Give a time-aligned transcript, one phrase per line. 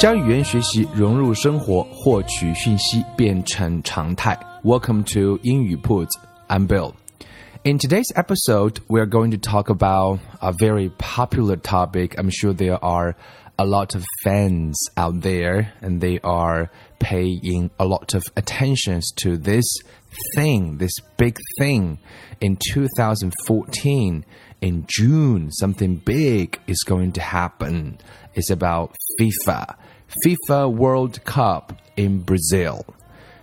[0.00, 4.38] 将语言学习融入生活，获取讯息变成常态。
[4.62, 6.18] Welcome to 英语铺子
[6.48, 6.92] I'm Bill.
[7.64, 12.14] In today's episode, we are going to talk about a very popular topic.
[12.16, 13.16] I'm sure there are
[13.58, 16.68] a lot of fans out there and they are
[17.00, 19.64] paying a lot of attention to this
[20.34, 21.98] thing, this big thing.
[22.40, 24.24] In 2014,
[24.60, 27.98] in June, something big is going to happen.
[28.34, 29.74] It's about FIFA.
[30.22, 32.82] FIFA World Cup in Brazil。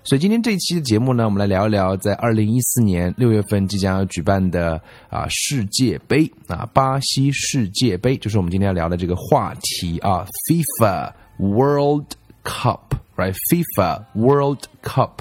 [0.06, 12.08] 所以今天这一期的节目呢，我们来聊一聊在二零一四年六月份即将要举办的啊世界杯啊巴西世界杯，就是我们今天要聊的这个话题啊 FIFA World
[12.44, 15.12] Cup，right？FIFA World Cup，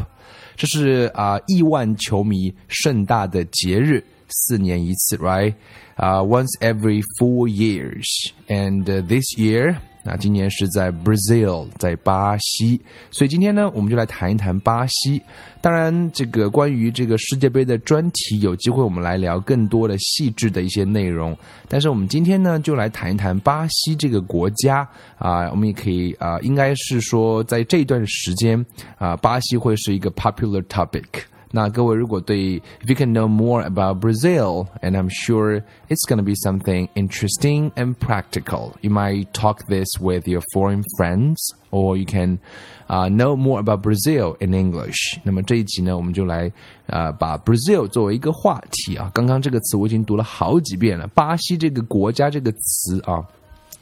[0.57, 5.55] 这是啊亿万球迷盛大的节日，四年一次，right？
[5.95, 9.77] 啊、uh,，once every four years，and、uh, this year。
[10.10, 12.80] 那今年是在 Brazil，在巴西，
[13.12, 15.22] 所以今天呢，我们就来谈一谈巴西。
[15.60, 21.38] 当然，这个关于这个世界杯的专题，有机会我们来聊更多的细致的一些内容。
[21.68, 28.66] 但是我们今天呢，就来谈一谈巴西这个国家啊，我们也可以啊，应该是说在这段时间
[28.98, 31.04] 啊，巴西会是一个 popular topic。
[31.55, 36.89] 那各位如果对 if you can know more about Brazil, and I'm sure it's going to be something
[36.95, 38.73] interesting and practical.
[38.81, 41.37] You might talk this with your foreign friends,
[41.71, 42.39] or you can
[42.89, 45.19] uh, know more about Brazil in English.
[45.25, 46.51] 那么这一集呢，我们就来
[46.87, 49.11] 呃把 Brazil 作为一个话题啊。
[49.13, 53.23] 刚刚这个词我已经读了好几遍了，巴西这个国家这个词啊。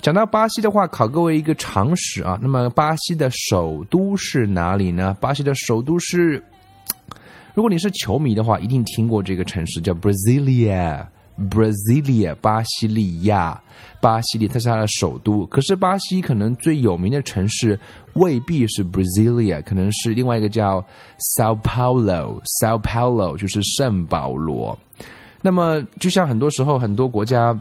[0.01, 2.37] 讲到巴西的话，考各位一个常识啊。
[2.39, 5.17] 那么巴西的首都是哪里呢？
[5.19, 6.43] 巴西的首都是，
[7.55, 13.63] 如果你是球迷的话，一定听过这个城市叫 Brasilia，Brasilia，巴西利亚，
[14.01, 15.45] 巴西利，它是它的首都。
[15.45, 17.79] 可是巴西可能最有名的城市
[18.15, 20.85] 未必是 Brasilia，可能是另外一个叫
[21.37, 24.77] Sao Paulo，Sao Paulo 就是圣保罗。
[25.41, 27.57] 那么就像很多时候很多国家。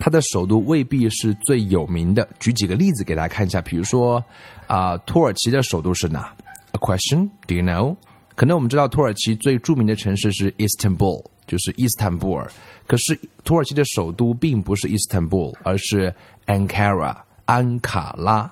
[0.00, 2.28] 它的首都未必是最有名的。
[2.38, 4.24] 举几个例子给大家看一下，比如说
[4.68, 6.32] 啊，土耳其的首都是哪
[6.70, 7.28] ？A question?
[7.48, 7.96] Do you know?
[8.38, 12.48] 可能我们知道土耳其最著名的城市是 Istanbul，就是伊斯坦布尔。
[12.86, 16.14] 可是土耳其的首都并不是 Istanbul，，而是
[16.46, 18.48] Ankara，安卡拉。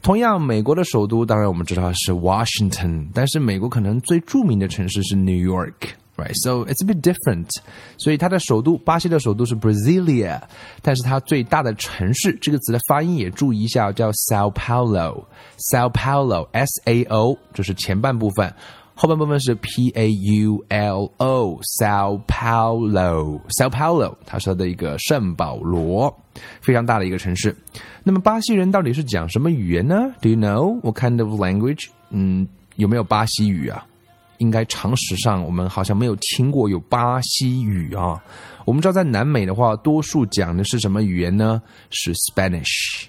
[0.00, 5.74] 同样，美国的首都当然我们知道是 Washington，但是美国可能最著名的城市是 New York。
[6.16, 7.48] Right, so it's a bit different.
[7.96, 10.40] 所以它的首都，巴西的首都是 Brasilia，
[10.82, 15.24] 但是它最大的城市，这个词的发音也注意一下，叫 Sao Paulo。
[15.70, 18.52] Sao Paulo，S A O，就是前半部分，
[19.00, 21.58] 后半部分是 P A U L O。
[21.78, 26.14] Sao Paulo，Sao Paulo，它是它的一个圣保罗，
[26.60, 27.56] 非常大的一个城市。
[28.04, 31.86] 那么巴西人到底是讲什么语言呢？Do you know what kind of language？
[32.10, 33.86] 嗯，有没有巴西语啊？
[34.36, 38.22] 应该常识上，我们好像没有听过有巴西语啊。
[38.66, 41.62] 我们知道在南美的话，多数讲的是什么语言呢？
[41.88, 43.06] 是 Spanish。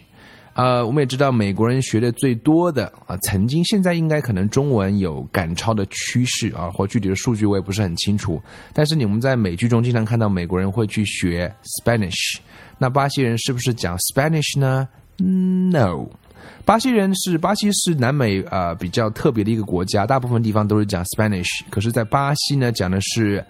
[0.53, 8.42] 呃，我们也知道美国人学的最多的啊，曾经现在应该可能中文有赶超的趋势啊，或具体的数据我也不是很清楚。
[8.74, 12.38] 但是你们在美剧中经常看到美国人会去学 Spanish，
[12.77, 14.88] 那巴西人是不是讲 Spanish 呢
[15.18, 16.07] ？No，
[16.65, 23.44] 巴西人是巴西是南美呃比较特别的一个国家，大部分地方都是讲 Spanish，可是，在巴西呢讲的是。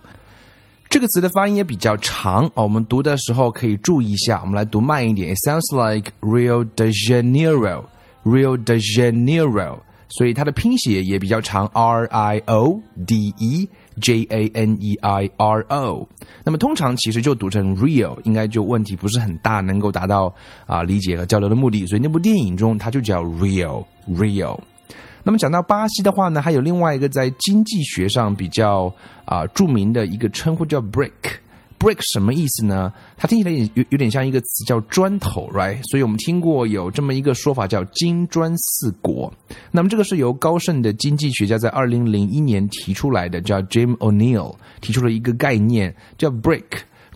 [0.95, 4.39] 这个词的发音也比较长哦，我们读的时候可以注意一下。
[4.39, 13.67] 我们来读慢一点，It sounds like Rio de Janeiro，Rio de Janeiro，所以它的拼写也比较长，R I O D E
[13.99, 16.07] J A N E I R O。
[16.45, 20.33] 那么通常其实就读成 Rio，应该就问题不是很大，能够达到
[20.65, 21.85] 啊理解和交流的目的。
[21.87, 24.57] 所以那部电影中它就叫 Rio，Rio。
[25.27, 28.93] 那么讲到巴西的话呢，还有另外一个在经济学上比较
[29.25, 31.11] 啊著名的一个称呼叫 brick。
[31.79, 32.93] brick 什么意思呢？
[33.17, 35.83] 它听起来有有点像一个词叫砖头，right？
[35.89, 39.33] 所以我们听过有这么一个说法叫金砖四国。
[39.71, 46.63] 那么这个是由高盛的经济学家在二零零一年提出来的，叫 Jim O'Neill 提出了一个概念叫 brick。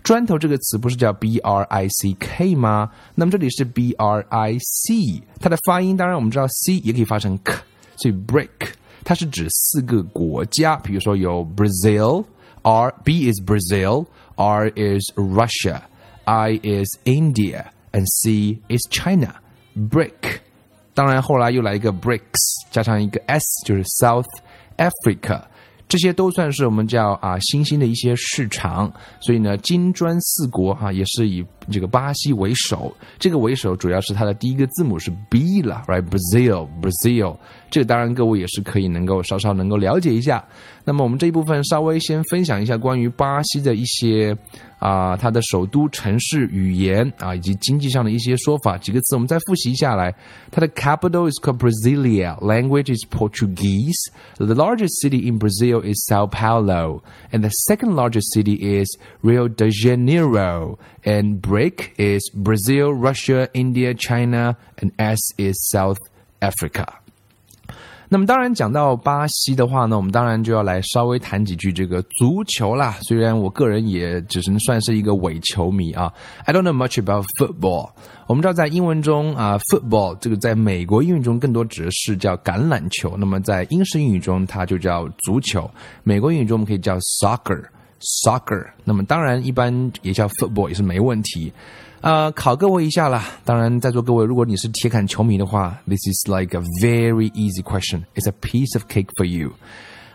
[0.02, 2.90] 砖头这个词不是叫 b r i c k 吗？
[3.14, 7.54] 那么这里是 b r i c，它的发音当然我们知道 c 也可以发成 k。
[7.99, 8.49] 所以 break
[9.03, 20.39] 它是指四个国家，比如说有 Brazil，R B is Brazil，R is Russia，I is India，and C is China。break，
[20.93, 24.25] 当然后来又来一个 BRICS，加上一个 S 就是 South
[24.77, 25.43] Africa。
[25.90, 37.36] 这些都算是我们叫啊新兴的一些市场，所以呢，金砖四国哈也是以这个巴西为首，这个为首主要是它的第一个字母是 B 了，right？Brazil，Brazil，
[37.72, 40.44] 这个当然各位也是可以能够稍稍能够了解一下。
[40.89, 44.35] 那么我们这一部分稍微先分享一下关于巴西的一些。
[44.77, 50.13] 啊，它的首都城市语言啊，以及经济上的一些说法，几个词我们再复习下来。
[50.51, 53.97] 它的 capital is called Brasilia, language is Portuguese.
[54.37, 57.01] The largest city in Brazil is Sao Paulo,
[57.31, 58.87] and the second largest city is
[59.21, 60.77] Rio de Janeiro.
[61.03, 65.99] And BRIC is Brazil, Russia, India, China, and S is South
[66.41, 66.85] Africa.
[68.12, 72.98] 那么当然讲到巴西的话呢，我们当然就要来稍微谈几句这个足球啦。
[73.02, 76.12] 虽然我个人也只能算是一个伪球迷啊
[76.44, 77.90] ，I don't know much about football。
[78.26, 85.70] 我们知道在英文中啊，football 这个在美国英语中更多指的是叫橄榄球，那么在英式英语中它就叫足球。
[86.02, 88.66] 美国英语中我们可以叫 soccer，soccer。
[88.82, 91.52] 那么当然一般也叫 football 也是没问题。
[92.01, 93.25] 呃，考各位一下啦。
[93.43, 98.03] 当然，在座各位，如果你是铁杆球迷的话，this is like a very easy question.
[98.13, 99.53] It's a piece of cake for you.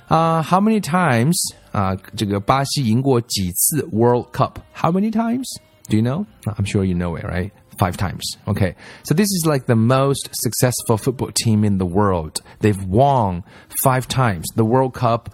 [0.09, 1.35] 啊、uh,，How many times
[1.73, 1.99] 啊、uh,？
[2.17, 4.55] 这个巴西赢过几次 World Cup?
[4.75, 5.47] How many times?
[5.89, 6.27] Do you know?
[6.45, 7.51] I'm sure you know it, right?
[7.79, 8.37] Five times.
[8.47, 8.75] Okay.
[9.05, 12.43] So this is like the most successful football team in the world.
[12.61, 13.43] They've won
[13.83, 15.31] five times the World Cup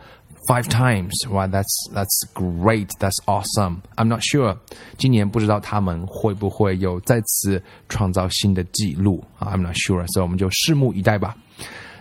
[0.48, 1.14] Five times.
[1.30, 2.90] Wow, that's that's great.
[3.00, 3.82] That's awesome.
[3.96, 4.58] I'm not sure.
[4.98, 10.06] 今年不知道他们会不会有再次创造新的纪录啊？I'm not sure.
[10.08, 11.36] 所以我们就拭目以待吧。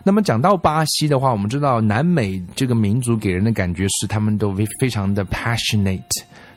[0.03, 6.01] 那么讲到巴西的话，我们知道南美这个民族给人的感觉是他们都非常的 passionate。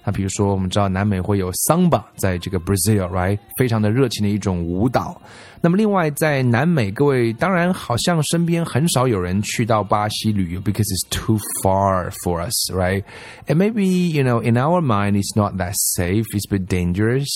[0.04, 5.20] 那比如说，我们知道南美会有桑巴，在这个 Brazil，right，非常的热情的一种舞蹈。
[5.60, 16.24] 那么另外在南美，各位当然好像身边很少有人去到巴西旅游，because it's too far for us，right？And maybe you know in our mind it's not that safe,
[16.32, 17.28] it's a bit dangerous.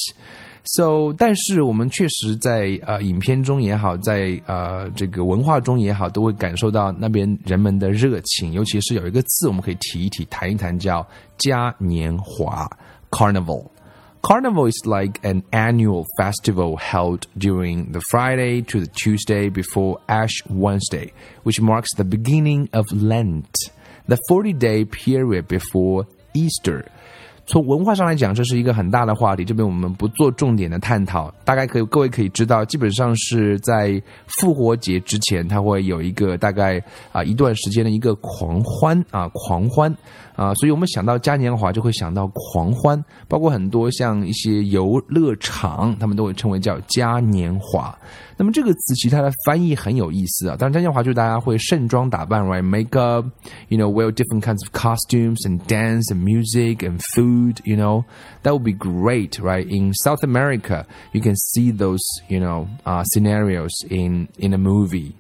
[0.67, 8.53] So，但是我们确实在呃影片中也好，在呃这个文化中也好，都会感受到那边人们的热情。
[8.53, 11.07] 尤其是有一个字，我们可以提一提、谈一谈，叫
[11.37, 12.71] 嘉年华
[13.11, 13.67] （Carnival）。
[14.23, 20.41] Carnival is like an annual festival held during the Friday to the Tuesday before Ash
[20.49, 21.11] Wednesday,
[21.43, 23.51] which marks the beginning of Lent,
[24.07, 26.85] the 40 day period before Easter.
[27.48, 29.46] 从文化上来讲，这是一个很大的话题。
[29.46, 39.96] 这边我们不做重点的探讨，大概可以各位可以知道，基本上是在复活节之前，它会有一个大概啊一段时间的一个狂欢啊狂欢
[40.37, 47.97] 啊，所以我们想到嘉年华就会想到狂欢，包括很多像一些游乐场，他们都会称为叫嘉年华。
[48.37, 58.73] 那么这个词其实它的翻译很有意思啊，当然嘉年华就是大家会盛装打扮，right？Make up，you know，wear different kinds of costumes and dance and music and food，you know，that would be
[58.73, 65.13] great，right？In South America，you can see those，you know，uh scenarios in in a movie。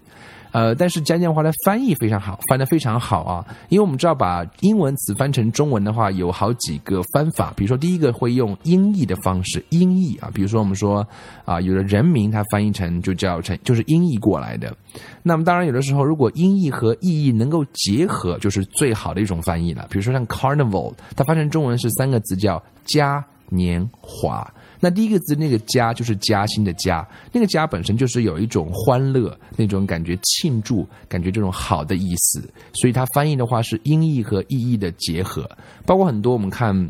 [0.51, 3.45] 呃，但是嘉年华的翻译非常好，翻得非常好啊！
[3.69, 7.53] 因为我们知道，把英文词翻成中文的话，有好几个翻法。
[7.55, 11.05] 比如说，第一个会用音译的方式，音译啊，比如说我们说
[11.45, 14.75] 啊，有的人名它翻译成就叫成就是音译过来的。
[15.21, 19.85] 那么当然，有的时候如果音译和意译能够结合，就是最好的一种翻译了。
[19.89, 24.49] 比如说像 Carnival，它翻成中文是三个字叫嘉年华。
[24.79, 35.49] 那第一个字那个“加”就是加薪的“加”，那个“加”本身就是有一种欢乐那种感觉、庆祝感觉这种好的意思，所以它翻译的话是音译和意译的结合。
[35.85, 36.89] 包括很多我们看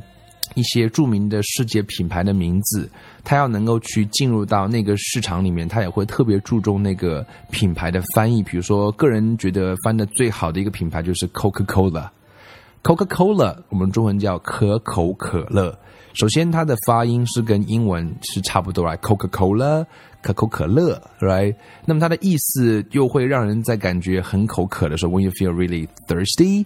[0.56, 2.90] 一些著名的世界品牌的名字，
[3.24, 8.42] 它要能够去进入到那个市场里面，它也会特别注重那个品牌的翻译。
[8.44, 15.78] 比如说，个人觉得翻的最好的一个品牌就是 Coca-Cola，Coca-Cola 我们中文叫可口可乐。
[16.18, 19.86] 首先，它的发音是跟英文是差不多啊 cocacola
[20.20, 21.56] 可口可乐，right？
[21.86, 26.66] 那么它的意思又会让人在感觉很口渴的时候，when you feel really thirsty，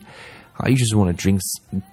[0.62, 1.39] 啊，you just want to drink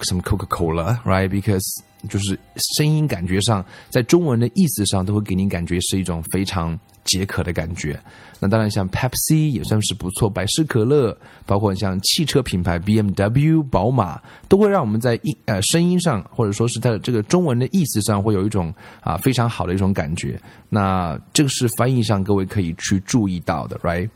[0.00, 1.64] some Coca-Cola，right？Because
[2.08, 6.78] 就是声音感觉上，在中文的意思上都会给你感觉是一种非常。
[7.04, 7.98] 解渴的感觉，
[8.38, 20.38] 那当然像 Pepsi 也算是不错，百事可乐，包括像汽车品牌 BMW、宝马，都会让我们在音呃声音上，或者说是它的这个中文的意思上，会有一种啊非常好的一种感觉。
[20.68, 24.10] 那这个是翻译上各位可以去注意到的，right？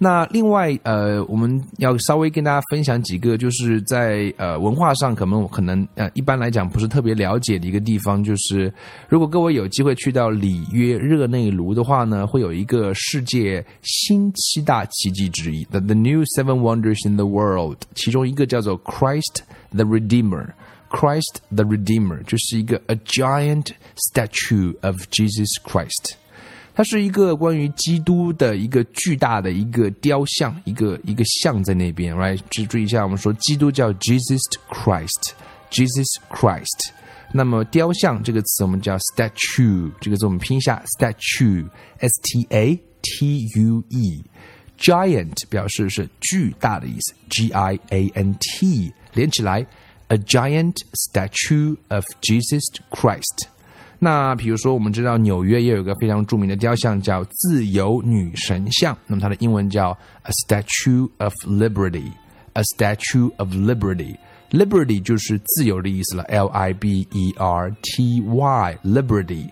[0.00, 8.72] 那另外，呃，我们要稍微跟大家分享几个，就是在呃文化上可能可能呃一般来讲不是特别了解的一个地方，就是
[9.08, 19.40] 如果各位有机会去到里约热内卢的话呢，会有一个世界新七大奇迹之一，the the new seven wonders in the world，其中一个叫做 Christ
[19.72, 26.12] the Redeemer，Christ the Redeemer 就是一个 a giant statue of Jesus Christ。
[26.78, 32.38] 它是一个关于基督的一个巨大的一个雕像，一个一个像在那边，right？
[32.50, 34.38] 注注意一下，我们说基督叫 Jesus
[34.70, 36.92] Christ，Jesus Christ。
[37.32, 44.24] 那么雕像这个词我们叫 statue，这个字我们拼一下 statue，s t a t u e。
[44.78, 49.66] giant 表示是巨大的意思，g i a n t 连起来
[50.06, 53.48] ，a giant statue of Jesus Christ。
[54.00, 58.96] 那比如说，我们知道纽约也有一个非常著名的雕像，叫自由女神像。
[59.08, 59.90] 那么它的英文叫
[60.22, 69.50] A Statue of Liberty，A Statue of Liberty，Liberty 就是自由的意思了，L I B E R T Y，Liberty。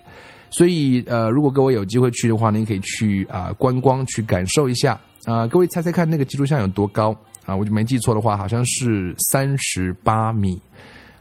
[0.48, 5.44] 所以呃，如果各位有机会去的话，您可以去啊观光，去感受一下啊。
[5.48, 7.10] 各位猜猜看，那个基督像有多高
[7.44, 7.54] 啊？
[7.54, 10.62] 我就没记错的话，好像是三十八米。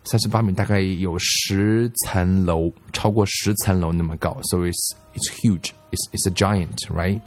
[0.06, 7.20] 三十八米，大概有十层楼，超过十层楼那么高，so it's it's huge, it's it's a giant, right？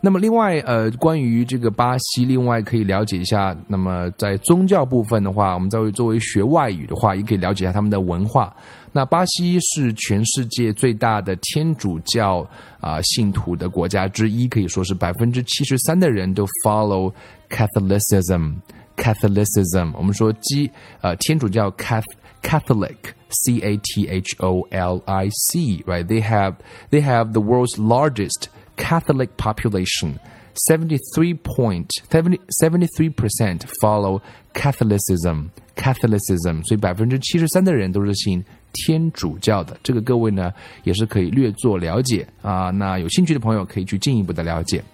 [0.00, 3.56] 那么另外，呃，关于这个巴西，另外可以了解一下。
[3.66, 8.54] 那么在宗教部分的话，我们作为作为学外语的话，也可以了解一下他们的文化。
[8.92, 12.46] 那巴西是全世界最大的天主教
[12.80, 17.10] 啊信徒的国家之一，可以说是百分之七十三的人都 follow
[17.48, 18.56] Catholicism。
[18.97, 20.69] Catholicism，我们说基
[21.01, 22.97] 呃天主教 Catholic
[23.29, 26.05] C A T H O L I C，right?
[26.05, 26.55] They have
[26.89, 30.19] they have the world's largest Catholic population.
[30.67, 34.21] 73 point 73 percent follow
[34.53, 38.43] Catholicism Catholicism，所以百分之七十三的人都是信
[38.74, 39.74] 天主教的。
[39.82, 40.52] 这个各位呢
[40.82, 42.68] 也是可以略作了解啊。
[42.70, 44.84] 那有兴趣的朋友可以去进一步的了解。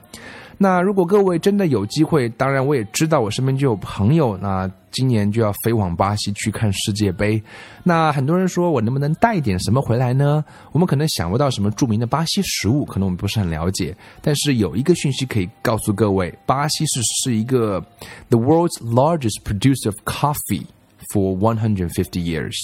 [0.61, 7.41] 那如果各位真的有机会，当然我也知道我身边就有朋友，那今年就要飞往巴西去看世界杯。
[7.85, 10.45] 那很多人说我能不能带点什么回来呢？
[10.73, 13.97] 我们可能想不到什么著名的巴西食物，可能我们不是很了解。
[14.21, 17.81] 但是有一个讯息可以告诉各位，巴西是是一个
[18.29, 20.65] the world's largest producer of coffee。
[21.12, 22.56] for 150 years，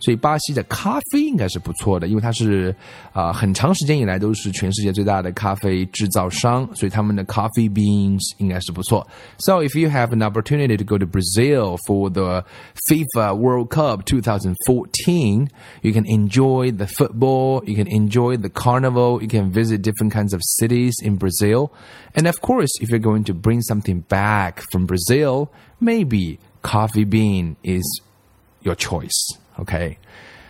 [0.00, 2.74] 所以巴西的咖啡应该是不错的，因为它是
[3.12, 9.06] 啊、呃、很长时间以来都是全世界最大的咖啡制造商，所以他们的 coffee beans 应该是不错。
[9.38, 12.44] So if you have an opportunity to go to Brazil for the
[12.86, 15.48] FIFA World Cup 2014,
[15.80, 20.34] you can enjoy the football, you can enjoy the carnival, you can visit different kinds
[20.34, 21.70] of cities in Brazil,
[22.14, 25.48] and of course, if you're going to bring something back from Brazil,
[25.80, 27.83] maybe coffee bean is
[28.61, 29.35] your choice.
[29.57, 29.97] OK.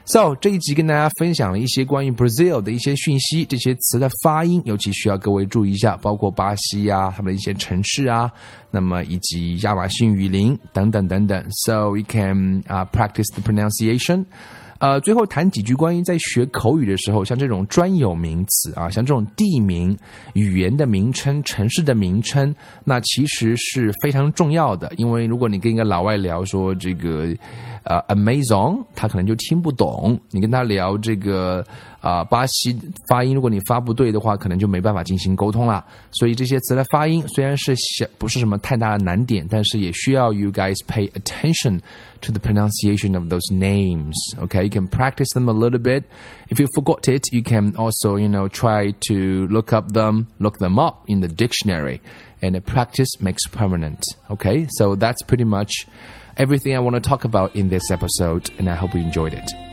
[0.03, 8.29] So 这一集跟大家分享了一些关于 Brazil 的一些讯息，这些词的发音尤其需要各位注意一下，包括巴西啊，他们的一些城市啊，
[8.71, 11.45] 那么以及亚马逊雨林等等等等。
[11.51, 14.25] So we can、uh, practice the pronunciation.
[14.81, 19.95] 呃，最后谈几句关于在学口语的时候，像这种专有名词啊，像这种地名、
[20.33, 24.91] 语言的名称、城市的名称，那其实是非常重要的。
[24.97, 27.27] 因为如果你跟一个老外聊说这个
[27.83, 31.63] 呃 Amazon，他可能就听不懂；你跟他聊这个
[32.00, 32.76] 啊巴西
[33.08, 35.84] 发音，如果你发不对的话，可能就没办法进行沟通了。
[36.12, 41.80] 所以这些词的发音虽然是小，不是什么太大的难点，但是也需要 you guys pay attention
[42.20, 44.14] to the pronunciation of those names.
[44.38, 46.04] Okay you can practice them a little bit.
[46.48, 50.58] If you forgot it, you can also, you know, try to look up them, look
[50.58, 52.00] them up in the dictionary.
[52.42, 54.04] And practice makes permanent.
[54.30, 55.72] Okay, so that's pretty much
[56.36, 59.69] everything I want to talk about in this episode, and I hope you enjoyed it.